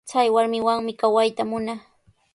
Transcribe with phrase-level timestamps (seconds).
[0.09, 1.81] Chay warmiwanmi kawayta munaa.